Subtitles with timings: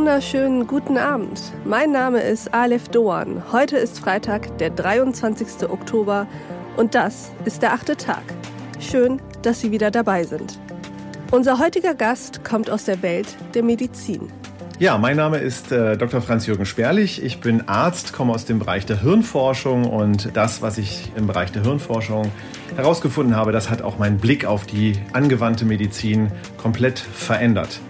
[0.00, 1.38] wunderschönen guten Abend.
[1.66, 3.42] Mein Name ist Aleph Doan.
[3.52, 5.68] Heute ist Freitag, der 23.
[5.68, 6.26] Oktober
[6.78, 8.22] und das ist der achte Tag.
[8.78, 10.58] Schön, dass Sie wieder dabei sind.
[11.30, 14.32] Unser heutiger Gast kommt aus der Welt der Medizin.
[14.78, 16.22] Ja, mein Name ist äh, Dr.
[16.22, 17.22] Franz-Jürgen Sperlich.
[17.22, 21.52] Ich bin Arzt, komme aus dem Bereich der Hirnforschung und das, was ich im Bereich
[21.52, 22.32] der Hirnforschung
[22.74, 27.80] herausgefunden habe, das hat auch meinen Blick auf die angewandte Medizin komplett verändert.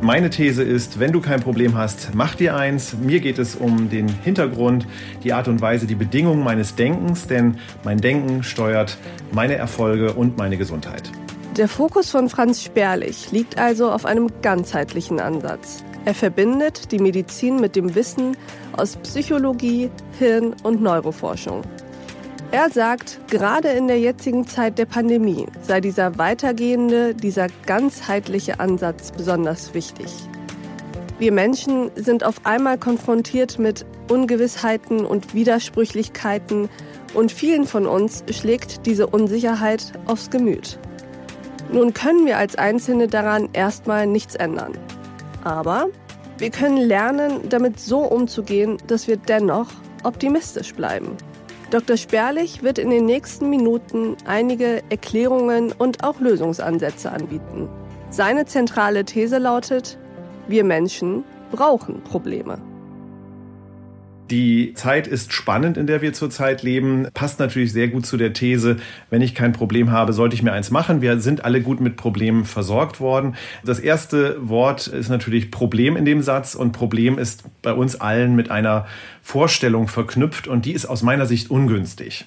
[0.00, 2.94] Meine These ist, wenn du kein Problem hast, mach dir eins.
[2.94, 4.86] Mir geht es um den Hintergrund,
[5.22, 8.98] die Art und Weise, die Bedingungen meines Denkens, denn mein Denken steuert
[9.32, 11.10] meine Erfolge und meine Gesundheit.
[11.56, 15.84] Der Fokus von Franz Sperlich liegt also auf einem ganzheitlichen Ansatz.
[16.04, 18.36] Er verbindet die Medizin mit dem Wissen
[18.76, 21.62] aus Psychologie, Hirn- und Neuroforschung.
[22.50, 29.10] Er sagt, gerade in der jetzigen Zeit der Pandemie sei dieser weitergehende, dieser ganzheitliche Ansatz
[29.10, 30.06] besonders wichtig.
[31.18, 36.68] Wir Menschen sind auf einmal konfrontiert mit Ungewissheiten und Widersprüchlichkeiten
[37.14, 40.78] und vielen von uns schlägt diese Unsicherheit aufs Gemüt.
[41.72, 44.72] Nun können wir als Einzelne daran erstmal nichts ändern.
[45.42, 45.86] Aber
[46.38, 49.68] wir können lernen, damit so umzugehen, dass wir dennoch
[50.02, 51.16] optimistisch bleiben.
[51.74, 51.96] Dr.
[51.96, 57.68] Sperlich wird in den nächsten Minuten einige Erklärungen und auch Lösungsansätze anbieten.
[58.10, 59.98] Seine zentrale These lautet,
[60.46, 62.58] wir Menschen brauchen Probleme.
[64.30, 67.08] Die Zeit ist spannend, in der wir zurzeit leben.
[67.12, 68.78] Passt natürlich sehr gut zu der These,
[69.10, 71.02] wenn ich kein Problem habe, sollte ich mir eins machen.
[71.02, 73.36] Wir sind alle gut mit Problemen versorgt worden.
[73.64, 78.34] Das erste Wort ist natürlich Problem in dem Satz und Problem ist bei uns allen
[78.34, 78.86] mit einer
[79.22, 82.24] Vorstellung verknüpft und die ist aus meiner Sicht ungünstig.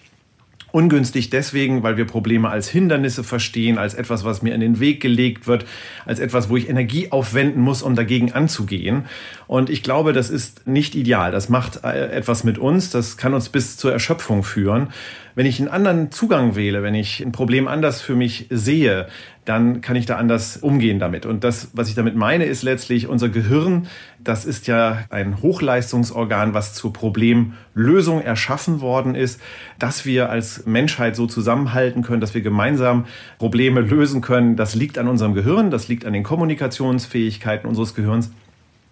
[0.77, 5.01] Ungünstig deswegen, weil wir Probleme als Hindernisse verstehen, als etwas, was mir in den Weg
[5.01, 5.65] gelegt wird,
[6.05, 9.05] als etwas, wo ich Energie aufwenden muss, um dagegen anzugehen.
[9.47, 11.31] Und ich glaube, das ist nicht ideal.
[11.31, 12.91] Das macht äh, etwas mit uns.
[12.91, 14.89] Das kann uns bis zur Erschöpfung führen.
[15.37, 19.05] Wenn ich einen anderen Zugang wähle, wenn ich ein Problem anders für mich sehe,
[19.45, 21.27] dann kann ich da anders umgehen damit.
[21.27, 23.85] Und das, was ich damit meine, ist letztlich unser Gehirn.
[24.17, 29.39] Das ist ja ein Hochleistungsorgan, was zur Problemlösung erschaffen worden ist,
[29.77, 33.05] dass wir als Menschheit so zusammenhalten können, dass wir gemeinsam
[33.37, 34.55] Probleme lösen können.
[34.55, 38.31] Das liegt an unserem Gehirn, das liegt an den Kommunikationsfähigkeiten unseres Gehirns.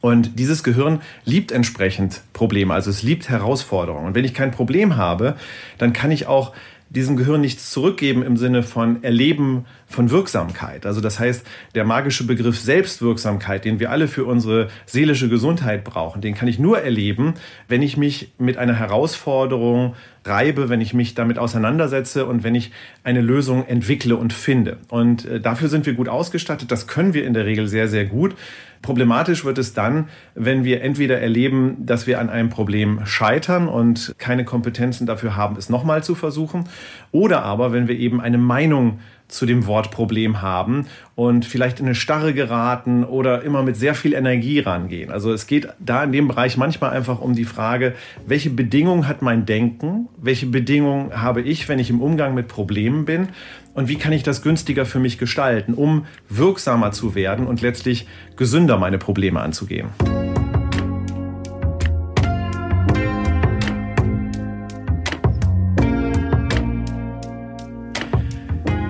[0.05, 4.05] Und dieses Gehirn liebt entsprechend Probleme, also es liebt Herausforderungen.
[4.05, 5.35] Und wenn ich kein Problem habe,
[5.79, 6.53] dann kann ich auch
[6.89, 10.85] diesem Gehirn nichts zurückgeben im Sinne von Erleben von Wirksamkeit.
[10.85, 11.43] Also das heißt,
[11.73, 16.59] der magische Begriff Selbstwirksamkeit, den wir alle für unsere seelische Gesundheit brauchen, den kann ich
[16.59, 17.33] nur erleben,
[17.67, 22.71] wenn ich mich mit einer Herausforderung reibe, wenn ich mich damit auseinandersetze und wenn ich
[23.03, 24.77] eine Lösung entwickle und finde.
[24.89, 26.71] Und äh, dafür sind wir gut ausgestattet.
[26.71, 28.35] Das können wir in der Regel sehr, sehr gut.
[28.85, 34.13] Problematisch wird es dann, wenn wir entweder erleben, dass wir an einem Problem scheitern und
[34.19, 36.65] keine Kompetenzen dafür haben, es nochmal zu versuchen,
[37.11, 41.85] oder aber wenn wir eben eine Meinung zu dem Wort Problem haben und vielleicht in
[41.85, 45.11] eine Starre geraten oder immer mit sehr viel Energie rangehen.
[45.11, 49.21] Also es geht da in dem Bereich manchmal einfach um die Frage, welche Bedingungen hat
[49.21, 53.29] mein Denken, welche Bedingungen habe ich, wenn ich im Umgang mit Problemen bin
[53.73, 58.07] und wie kann ich das günstiger für mich gestalten, um wirksamer zu werden und letztlich
[58.35, 59.89] gesünder meine Probleme anzugehen.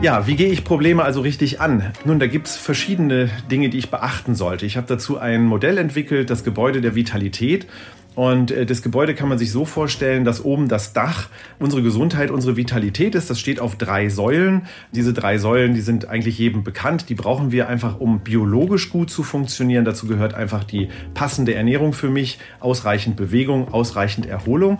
[0.05, 1.91] Ja, wie gehe ich Probleme also richtig an?
[2.05, 4.67] Nun, da gibt es verschiedene Dinge, die ich beachten sollte.
[4.67, 7.66] Ich habe dazu ein Modell entwickelt, das Gebäude der Vitalität.
[8.13, 12.29] Und äh, das Gebäude kann man sich so vorstellen, dass oben das Dach unsere Gesundheit,
[12.29, 13.31] unsere Vitalität ist.
[13.31, 14.67] Das steht auf drei Säulen.
[14.91, 17.09] Diese drei Säulen, die sind eigentlich jedem bekannt.
[17.09, 19.85] Die brauchen wir einfach, um biologisch gut zu funktionieren.
[19.85, 24.77] Dazu gehört einfach die passende Ernährung für mich, ausreichend Bewegung, ausreichend Erholung.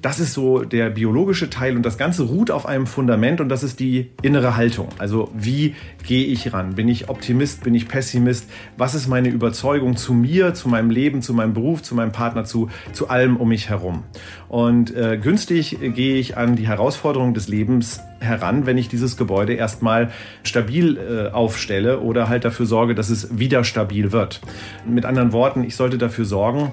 [0.00, 3.64] Das ist so der biologische Teil und das Ganze ruht auf einem Fundament und das
[3.64, 4.88] ist die innere Haltung.
[4.98, 5.74] Also wie
[6.06, 6.76] gehe ich ran?
[6.76, 7.64] Bin ich Optimist?
[7.64, 8.48] Bin ich Pessimist?
[8.76, 12.44] Was ist meine Überzeugung zu mir, zu meinem Leben, zu meinem Beruf, zu meinem Partner,
[12.44, 14.04] zu, zu allem um mich herum?
[14.48, 19.54] Und äh, günstig gehe ich an die Herausforderungen des Lebens heran, wenn ich dieses Gebäude
[19.54, 20.10] erstmal
[20.44, 24.40] stabil äh, aufstelle oder halt dafür sorge, dass es wieder stabil wird.
[24.86, 26.72] Mit anderen Worten, ich sollte dafür sorgen,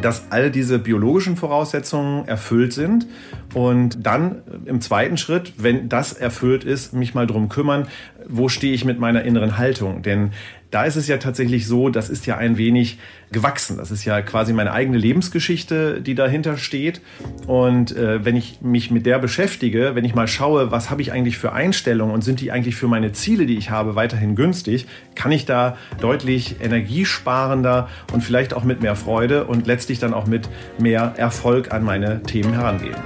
[0.00, 3.06] dass all diese biologischen Voraussetzungen erfüllt sind
[3.54, 7.86] und dann im zweiten Schritt, wenn das erfüllt ist, mich mal drum kümmern,
[8.28, 10.02] wo stehe ich mit meiner inneren Haltung?
[10.02, 10.32] Denn
[10.76, 12.98] da ist es ja tatsächlich so, das ist ja ein wenig
[13.32, 13.78] gewachsen.
[13.78, 17.00] Das ist ja quasi meine eigene Lebensgeschichte, die dahinter steht.
[17.46, 21.12] Und äh, wenn ich mich mit der beschäftige, wenn ich mal schaue, was habe ich
[21.12, 24.86] eigentlich für Einstellungen und sind die eigentlich für meine Ziele, die ich habe, weiterhin günstig,
[25.14, 30.26] kann ich da deutlich energiesparender und vielleicht auch mit mehr Freude und letztlich dann auch
[30.26, 30.46] mit
[30.78, 32.96] mehr Erfolg an meine Themen herangehen.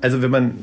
[0.00, 0.54] Also wenn man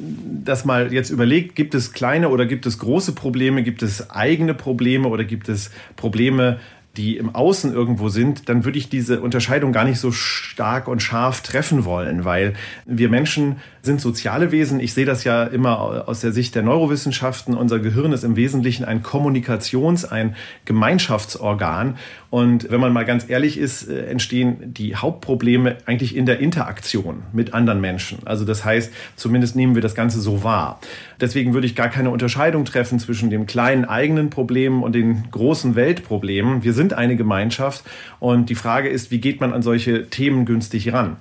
[0.44, 4.54] das mal jetzt überlegt, gibt es kleine oder gibt es große Probleme, gibt es eigene
[4.54, 6.60] Probleme oder gibt es Probleme,
[6.98, 11.02] die im Außen irgendwo sind, dann würde ich diese Unterscheidung gar nicht so stark und
[11.02, 12.54] scharf treffen wollen, weil
[12.86, 13.58] wir Menschen
[13.88, 14.80] sind soziale Wesen.
[14.80, 17.56] Ich sehe das ja immer aus der Sicht der Neurowissenschaften.
[17.56, 20.36] Unser Gehirn ist im Wesentlichen ein Kommunikations-, ein
[20.66, 21.98] Gemeinschaftsorgan.
[22.30, 27.24] Und wenn man mal ganz ehrlich ist, äh, entstehen die Hauptprobleme eigentlich in der Interaktion
[27.32, 28.20] mit anderen Menschen.
[28.26, 30.82] Also das heißt, zumindest nehmen wir das Ganze so wahr.
[31.22, 35.76] Deswegen würde ich gar keine Unterscheidung treffen zwischen dem kleinen eigenen Problem und den großen
[35.76, 36.64] Weltproblemen.
[36.64, 37.84] Wir sind eine Gemeinschaft
[38.20, 41.18] und die Frage ist, wie geht man an solche Themen günstig ran?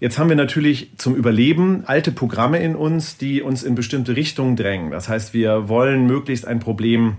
[0.00, 4.56] Jetzt haben wir natürlich zum Überleben alte Programme in uns, die uns in bestimmte Richtungen
[4.56, 4.90] drängen.
[4.90, 7.16] Das heißt, wir wollen möglichst ein Problem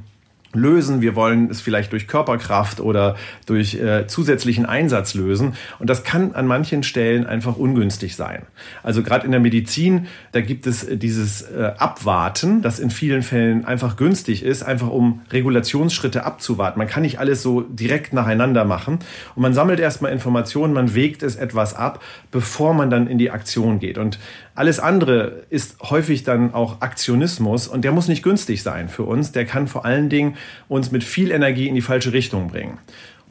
[0.55, 1.01] lösen.
[1.01, 3.15] Wir wollen es vielleicht durch Körperkraft oder
[3.45, 5.53] durch äh, zusätzlichen Einsatz lösen.
[5.79, 8.43] Und das kann an manchen Stellen einfach ungünstig sein.
[8.83, 13.21] Also gerade in der Medizin, da gibt es äh, dieses äh, Abwarten, das in vielen
[13.21, 16.79] Fällen einfach günstig ist, einfach um Regulationsschritte abzuwarten.
[16.79, 18.99] Man kann nicht alles so direkt nacheinander machen.
[19.35, 23.31] Und man sammelt erstmal Informationen, man wägt es etwas ab, bevor man dann in die
[23.31, 23.97] Aktion geht.
[23.97, 24.19] Und
[24.55, 29.33] alles andere ist häufig dann auch Aktionismus und der muss nicht günstig sein für uns.
[29.33, 30.37] Der kann vor allen Dingen
[30.67, 32.79] uns mit viel Energie in die falsche Richtung bringen.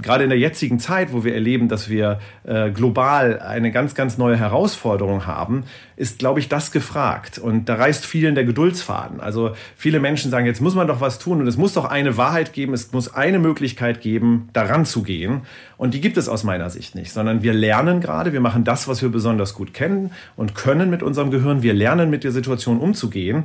[0.03, 4.19] Gerade in der jetzigen Zeit, wo wir erleben, dass wir äh, global eine ganz, ganz
[4.19, 5.65] neue Herausforderung haben,
[5.95, 7.39] ist, glaube ich, das gefragt.
[7.39, 9.21] Und da reißt vielen der Geduldsfaden.
[9.21, 12.17] Also viele Menschen sagen, jetzt muss man doch was tun und es muss doch eine
[12.17, 15.43] Wahrheit geben, es muss eine Möglichkeit geben, daran zu gehen.
[15.77, 18.89] Und die gibt es aus meiner Sicht nicht, sondern wir lernen gerade, wir machen das,
[18.89, 21.63] was wir besonders gut kennen und können mit unserem Gehirn.
[21.63, 23.45] Wir lernen mit der Situation umzugehen.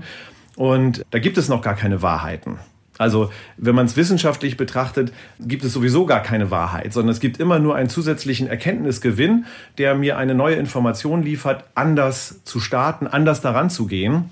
[0.55, 2.57] Und da gibt es noch gar keine Wahrheiten.
[2.99, 7.39] Also wenn man es wissenschaftlich betrachtet, gibt es sowieso gar keine Wahrheit, sondern es gibt
[7.39, 9.45] immer nur einen zusätzlichen Erkenntnisgewinn,
[9.77, 14.29] der mir eine neue Information liefert, anders zu starten, anders daran zu gehen.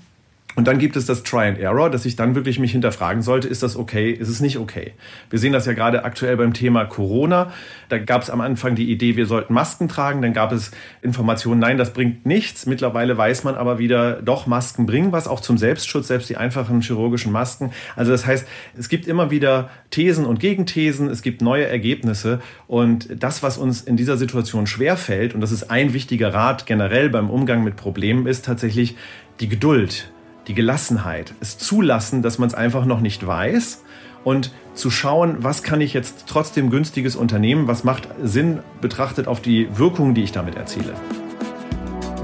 [0.58, 3.46] Und dann gibt es das Try and Error, dass ich dann wirklich mich hinterfragen sollte,
[3.46, 4.94] ist das okay, ist es nicht okay?
[5.30, 7.52] Wir sehen das ja gerade aktuell beim Thema Corona.
[7.90, 10.20] Da gab es am Anfang die Idee, wir sollten Masken tragen.
[10.20, 12.66] Dann gab es Informationen, nein, das bringt nichts.
[12.66, 16.80] Mittlerweile weiß man aber wieder, doch, Masken bringen was, auch zum Selbstschutz, selbst die einfachen
[16.80, 17.70] chirurgischen Masken.
[17.94, 18.44] Also das heißt,
[18.76, 22.40] es gibt immer wieder Thesen und Gegenthesen, es gibt neue Ergebnisse.
[22.66, 27.10] Und das, was uns in dieser Situation schwerfällt, und das ist ein wichtiger Rat generell
[27.10, 28.96] beim Umgang mit Problemen, ist tatsächlich
[29.38, 30.10] die Geduld
[30.48, 33.84] die Gelassenheit, es zulassen, dass man es einfach noch nicht weiß
[34.24, 39.40] und zu schauen, was kann ich jetzt trotzdem günstiges unternehmen, was macht Sinn betrachtet auf
[39.40, 40.94] die Wirkung, die ich damit erziele.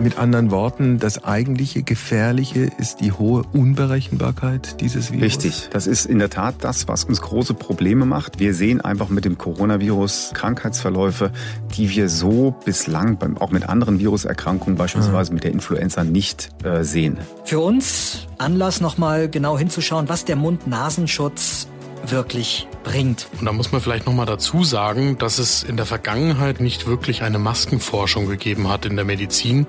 [0.01, 5.25] Mit anderen Worten, das eigentliche Gefährliche ist die hohe Unberechenbarkeit dieses Virus.
[5.25, 5.69] Richtig.
[5.71, 8.39] Das ist in der Tat das, was uns große Probleme macht.
[8.39, 11.31] Wir sehen einfach mit dem Coronavirus Krankheitsverläufe,
[11.77, 15.35] die wir so bislang auch mit anderen Viruserkrankungen, beispielsweise mhm.
[15.35, 17.19] mit der Influenza, nicht äh, sehen.
[17.45, 21.69] Für uns Anlass, nochmal genau hinzuschauen, was der Mund-Nasenschutz
[22.07, 23.27] wirklich bringt.
[23.41, 27.23] Und da muss man vielleicht nochmal dazu sagen, dass es in der Vergangenheit nicht wirklich
[27.23, 29.67] eine Maskenforschung gegeben hat in der Medizin,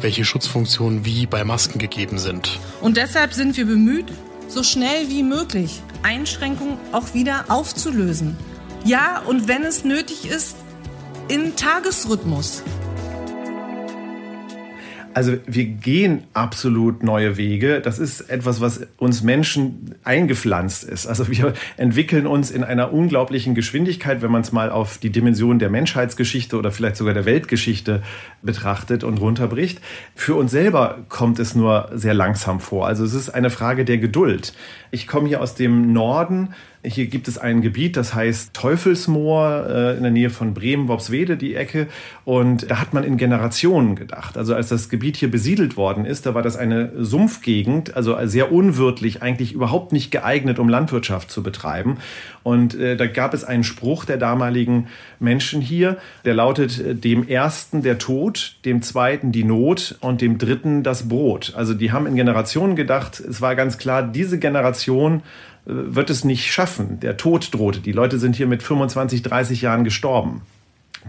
[0.00, 2.58] welche Schutzfunktionen wie bei Masken gegeben sind.
[2.82, 4.06] Und deshalb sind wir bemüht,
[4.48, 8.36] so schnell wie möglich Einschränkungen auch wieder aufzulösen.
[8.84, 10.56] Ja, und wenn es nötig ist,
[11.28, 12.62] in Tagesrhythmus.
[15.18, 17.80] Also wir gehen absolut neue Wege.
[17.80, 21.08] Das ist etwas, was uns Menschen eingepflanzt ist.
[21.08, 25.58] Also wir entwickeln uns in einer unglaublichen Geschwindigkeit, wenn man es mal auf die Dimension
[25.58, 28.04] der Menschheitsgeschichte oder vielleicht sogar der Weltgeschichte
[28.42, 29.80] betrachtet und runterbricht.
[30.14, 32.86] Für uns selber kommt es nur sehr langsam vor.
[32.86, 34.52] Also es ist eine Frage der Geduld.
[34.92, 36.50] Ich komme hier aus dem Norden
[36.84, 41.36] hier gibt es ein Gebiet, das heißt Teufelsmoor äh, in der Nähe von Bremen, Worpswede,
[41.36, 41.88] die Ecke.
[42.24, 44.36] Und da hat man in Generationen gedacht.
[44.36, 48.52] Also als das Gebiet hier besiedelt worden ist, da war das eine Sumpfgegend, also sehr
[48.52, 51.98] unwirtlich, eigentlich überhaupt nicht geeignet, um Landwirtschaft zu betreiben.
[52.44, 54.86] Und äh, da gab es einen Spruch der damaligen
[55.18, 60.38] Menschen hier, der lautet, äh, dem ersten der Tod, dem zweiten die Not und dem
[60.38, 61.54] dritten das Brot.
[61.56, 65.22] Also die haben in Generationen gedacht, es war ganz klar, diese Generation
[65.68, 66.98] wird es nicht schaffen.
[67.00, 67.80] Der Tod drohte.
[67.80, 70.40] Die Leute sind hier mit 25, 30 Jahren gestorben.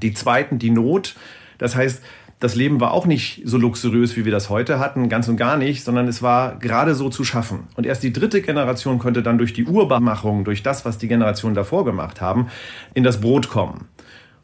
[0.01, 1.15] Die zweiten, die Not.
[1.57, 2.03] Das heißt,
[2.41, 5.57] das Leben war auch nicht so luxuriös, wie wir das heute hatten, ganz und gar
[5.57, 7.67] nicht, sondern es war gerade so zu schaffen.
[7.75, 11.55] Und erst die dritte Generation konnte dann durch die Urbarmachung, durch das, was die Generationen
[11.55, 12.47] davor gemacht haben,
[12.93, 13.87] in das Brot kommen.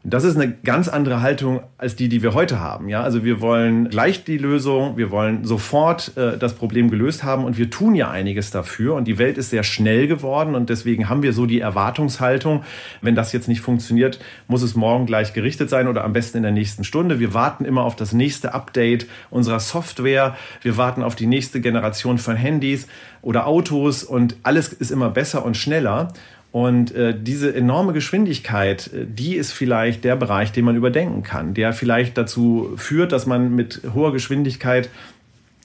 [0.08, 2.88] Das ist eine ganz andere Haltung als die, die wir heute haben.
[2.88, 7.44] Ja, also wir wollen gleich die Lösung, wir wollen sofort äh, das Problem gelöst haben
[7.44, 8.94] und wir tun ja einiges dafür.
[8.94, 12.62] Und die Welt ist sehr schnell geworden und deswegen haben wir so die Erwartungshaltung,
[13.02, 16.44] wenn das jetzt nicht funktioniert, muss es morgen gleich gerichtet sein oder am besten in
[16.44, 17.18] der nächsten Stunde.
[17.18, 20.36] Wir warten immer auf das nächste Update unserer Software.
[20.62, 22.86] Wir warten auf die nächste Generation von Handys
[23.22, 26.12] oder Autos und alles ist immer besser und schneller.
[26.56, 31.52] Und äh, diese enorme Geschwindigkeit, äh, die ist vielleicht der Bereich, den man überdenken kann,
[31.52, 34.88] der vielleicht dazu führt, dass man mit hoher Geschwindigkeit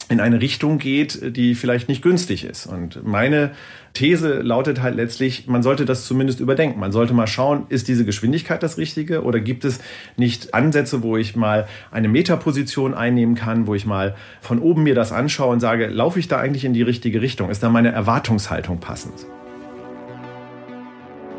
[0.09, 2.65] in eine Richtung geht, die vielleicht nicht günstig ist.
[2.65, 3.51] Und meine
[3.93, 6.77] These lautet halt letztlich, man sollte das zumindest überdenken.
[6.81, 9.79] Man sollte mal schauen, ist diese Geschwindigkeit das Richtige oder gibt es
[10.17, 14.95] nicht Ansätze, wo ich mal eine Metaposition einnehmen kann, wo ich mal von oben mir
[14.95, 17.49] das anschaue und sage, laufe ich da eigentlich in die richtige Richtung?
[17.49, 19.25] Ist da meine Erwartungshaltung passend?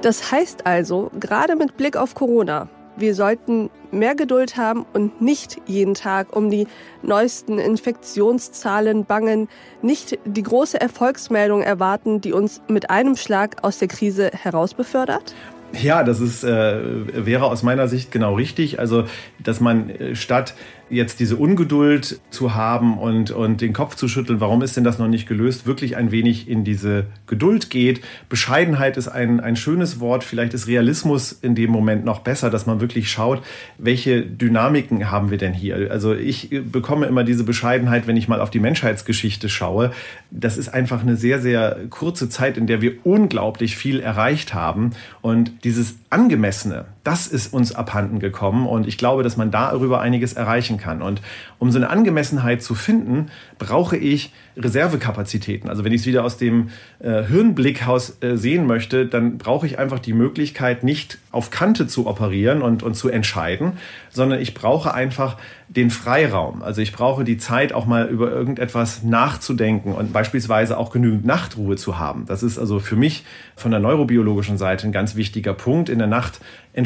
[0.03, 5.59] Das heißt also, gerade mit Blick auf Corona, wir sollten mehr Geduld haben und nicht
[5.67, 6.67] jeden Tag um die
[7.03, 9.49] neuesten Infektionszahlen bangen,
[9.81, 15.37] nicht die große Erfolgsmeldung erwarten, die uns mit einem Schlag aus der Krise herausbefördert?
[15.81, 18.79] Ja, das ist, äh, wäre aus meiner Sicht genau richtig.
[18.79, 19.05] Also,
[19.43, 20.55] dass man äh, statt
[20.93, 24.99] jetzt diese Ungeduld zu haben und, und den Kopf zu schütteln, warum ist denn das
[24.99, 28.03] noch nicht gelöst, wirklich ein wenig in diese Geduld geht.
[28.29, 30.23] Bescheidenheit ist ein, ein schönes Wort.
[30.23, 33.43] Vielleicht ist Realismus in dem Moment noch besser, dass man wirklich schaut,
[33.79, 35.91] welche Dynamiken haben wir denn hier.
[35.91, 39.93] Also ich bekomme immer diese Bescheidenheit, wenn ich mal auf die Menschheitsgeschichte schaue.
[40.31, 44.91] Das ist einfach eine sehr, sehr kurze Zeit, in der wir unglaublich viel erreicht haben.
[45.23, 48.67] Und dieses Angemessene, das ist uns abhanden gekommen.
[48.67, 51.03] Und ich glaube, dass man darüber einiges erreichen kann.
[51.03, 51.21] Und
[51.59, 53.27] um so eine Angemessenheit zu finden,
[53.59, 55.69] brauche ich Reservekapazitäten.
[55.71, 56.69] Also wenn ich es wieder aus dem
[56.99, 62.07] äh, Hirnblickhaus äh, sehen möchte, dann brauche ich einfach die Möglichkeit, nicht auf Kante zu
[62.07, 63.73] operieren und, und zu entscheiden,
[64.11, 66.63] sondern ich brauche einfach den Freiraum.
[66.63, 71.77] Also ich brauche die Zeit, auch mal über irgendetwas nachzudenken und beispielsweise auch genügend Nachtruhe
[71.77, 72.27] zu haben.
[72.27, 73.25] Das ist also für mich
[73.57, 75.89] von der neurobiologischen Seite ein ganz wichtiger Punkt.
[75.89, 76.41] In der Nacht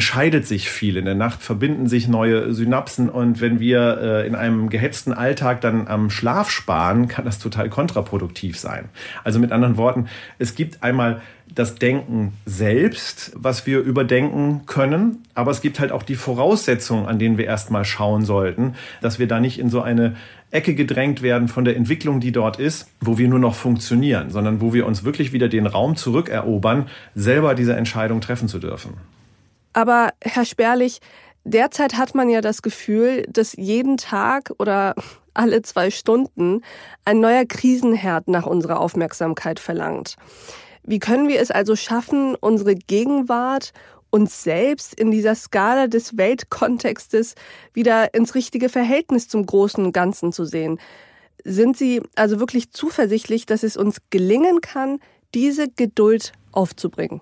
[0.07, 0.95] entscheidet sich viel.
[0.95, 5.59] In der Nacht verbinden sich neue Synapsen und wenn wir äh, in einem gehetzten Alltag
[5.59, 8.85] dann am Schlaf sparen, kann das total kontraproduktiv sein.
[9.25, 10.07] Also mit anderen Worten,
[10.39, 11.21] es gibt einmal
[11.53, 17.19] das Denken selbst, was wir überdenken können, aber es gibt halt auch die Voraussetzungen, an
[17.19, 20.15] denen wir erstmal schauen sollten, dass wir da nicht in so eine
[20.51, 24.61] Ecke gedrängt werden von der Entwicklung, die dort ist, wo wir nur noch funktionieren, sondern
[24.61, 28.93] wo wir uns wirklich wieder den Raum zurückerobern, selber diese Entscheidung treffen zu dürfen.
[29.77, 31.01] Aber Herr Sperlich,
[31.43, 34.95] derzeit hat man ja das Gefühl, dass jeden Tag oder
[35.35, 36.63] alle zwei Stunden
[37.05, 40.15] ein neuer Krisenherd nach unserer Aufmerksamkeit verlangt.
[40.81, 43.71] Wie können wir es also schaffen, unsere Gegenwart
[44.09, 47.35] uns selbst in dieser Skala des Weltkontextes
[47.71, 50.79] wieder ins richtige Verhältnis zum großen Ganzen zu sehen?
[51.43, 54.97] Sind Sie also wirklich zuversichtlich, dass es uns gelingen kann,
[55.35, 57.21] diese Geduld aufzubringen?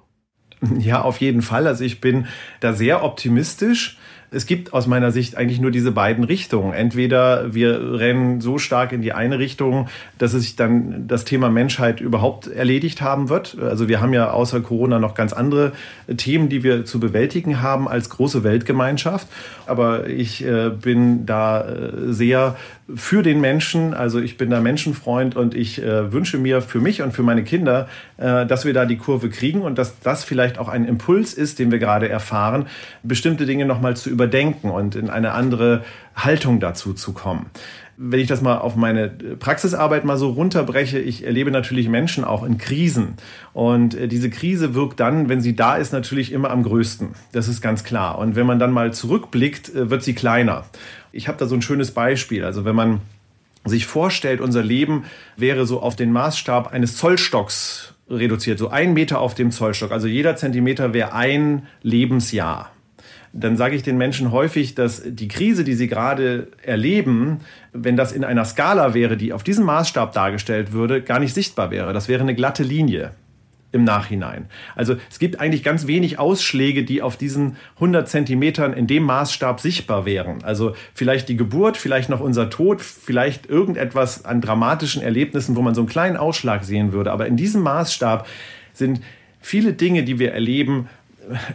[0.80, 1.68] Ja, auf jeden Fall.
[1.68, 2.28] Also ich bin
[2.60, 3.98] da sehr optimistisch.
[4.32, 6.74] Es gibt aus meiner Sicht eigentlich nur diese beiden Richtungen.
[6.74, 11.50] Entweder wir rennen so stark in die eine Richtung, dass es sich dann das Thema
[11.50, 13.58] Menschheit überhaupt erledigt haben wird.
[13.60, 15.72] Also wir haben ja außer Corona noch ganz andere
[16.18, 19.28] Themen, die wir zu bewältigen haben als große Weltgemeinschaft.
[19.68, 22.58] Aber ich äh, bin da äh, sehr
[22.94, 23.94] für den Menschen.
[23.94, 27.44] Also ich bin da Menschenfreund und ich äh, wünsche mir für mich und für meine
[27.44, 27.88] Kinder,
[28.18, 31.58] äh, dass wir da die Kurve kriegen und dass das vielleicht auch ein Impuls ist,
[31.58, 32.68] den wir gerade erfahren,
[33.02, 35.84] bestimmte Dinge nochmal zu überdenken und in eine andere
[36.16, 37.48] Haltung dazu zu kommen
[37.98, 42.44] wenn ich das mal auf meine Praxisarbeit mal so runterbreche, ich erlebe natürlich Menschen auch
[42.44, 43.16] in Krisen.
[43.54, 47.10] Und äh, diese Krise wirkt dann, wenn sie da ist, natürlich immer am größten.
[47.32, 48.18] Das ist ganz klar.
[48.18, 50.66] Und wenn man dann mal zurückblickt, äh, wird sie kleiner.
[51.12, 52.44] Ich habe da so ein schönes Beispiel.
[52.44, 53.02] Also wenn man
[53.64, 55.06] sich vorstellt, unser Leben
[55.38, 59.92] wäre so auf den Maßstab eines Zollstocks reduziert, so ein Meter auf dem Zollstock.
[59.92, 62.72] Also jeder Zentimeter wäre ein Lebensjahr
[63.38, 67.42] dann sage ich den Menschen häufig, dass die Krise, die sie gerade erleben,
[67.74, 71.70] wenn das in einer Skala wäre, die auf diesem Maßstab dargestellt würde, gar nicht sichtbar
[71.70, 71.92] wäre.
[71.92, 73.12] Das wäre eine glatte Linie
[73.74, 74.46] im Nachhinein.
[74.74, 79.60] Also es gibt eigentlich ganz wenig Ausschläge, die auf diesen 100 Zentimetern in dem Maßstab
[79.60, 80.42] sichtbar wären.
[80.46, 85.76] Also vielleicht die Geburt, vielleicht noch unser Tod, vielleicht irgendetwas an dramatischen Erlebnissen, wo man
[85.76, 87.12] so einen kleinen Ausschlag sehen würde.
[87.12, 88.26] Aber in diesem Maßstab
[88.72, 89.02] sind
[89.42, 90.88] viele Dinge, die wir erleben,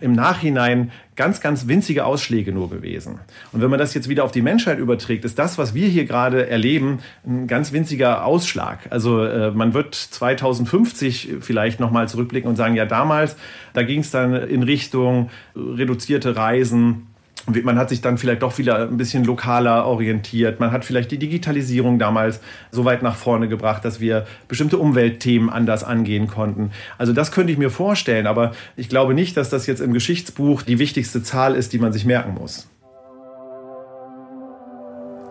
[0.00, 3.20] im Nachhinein ganz, ganz winzige Ausschläge nur gewesen.
[3.52, 6.06] Und wenn man das jetzt wieder auf die Menschheit überträgt, ist das, was wir hier
[6.06, 8.86] gerade erleben, ein ganz winziger Ausschlag.
[8.90, 13.36] Also äh, man wird 2050 vielleicht nochmal zurückblicken und sagen, ja damals,
[13.74, 17.06] da ging es dann in Richtung reduzierte Reisen,
[17.46, 20.60] man hat sich dann vielleicht doch wieder ein bisschen lokaler orientiert.
[20.60, 25.50] Man hat vielleicht die Digitalisierung damals so weit nach vorne gebracht, dass wir bestimmte Umweltthemen
[25.50, 26.70] anders angehen konnten.
[26.98, 30.62] Also das könnte ich mir vorstellen, aber ich glaube nicht, dass das jetzt im Geschichtsbuch
[30.62, 32.68] die wichtigste Zahl ist, die man sich merken muss.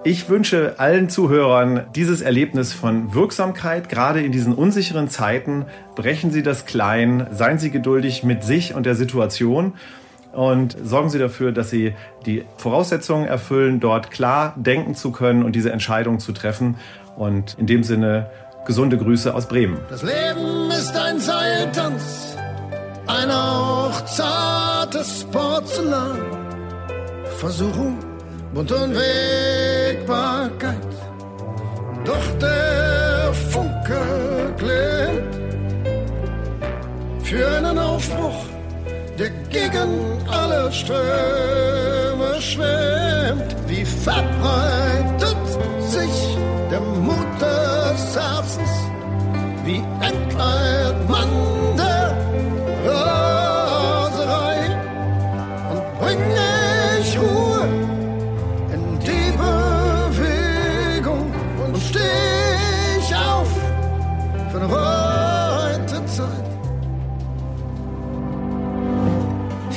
[0.06, 5.66] Ich wünsche allen Zuhörern dieses Erlebnis von Wirksamkeit, gerade in diesen unsicheren Zeiten.
[5.96, 9.74] Brechen Sie das klein, seien Sie geduldig mit sich und der Situation
[10.32, 11.96] und sorgen Sie dafür, dass Sie
[12.26, 16.78] die Voraussetzungen erfüllen, dort klar denken zu können und diese Entscheidung zu treffen.
[17.16, 18.30] Und in dem Sinne
[18.66, 19.80] gesunde Grüße aus Bremen.
[19.90, 22.38] Das Leben ist ein Seiltanz,
[23.08, 26.20] ein auch zartes Porzellan.
[27.38, 27.98] Versuchung,
[28.54, 30.78] und Wegbarkeit.
[32.06, 32.99] Doch der
[39.50, 43.56] gegen alle Ströme schwimmt.
[43.68, 45.38] Wie verbreitet
[45.82, 46.38] sich
[46.72, 48.70] der Mut des Herzens?
[49.66, 51.30] Wie entkleidet man
[51.78, 52.16] der
[52.86, 54.60] Raserei?
[55.72, 56.20] Und bring
[57.00, 57.68] ich Ruhe
[58.74, 61.34] in die Bewegung
[61.66, 62.00] und steh
[63.00, 63.50] ich auf
[64.52, 66.59] für eine weite Zeit.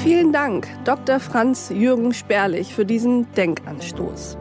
[0.03, 1.21] Vielen Dank, Dr.
[1.21, 4.37] Franz Jürgen Sperlich, für diesen Denkanstoß.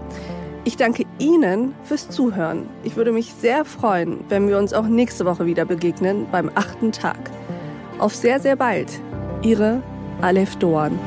[0.63, 2.67] Ich danke Ihnen fürs Zuhören.
[2.83, 6.91] Ich würde mich sehr freuen, wenn wir uns auch nächste Woche wieder begegnen beim achten
[6.91, 7.29] Tag.
[7.99, 8.89] Auf sehr, sehr bald.
[9.43, 9.83] Ihre
[10.21, 10.97] Aleph Doan.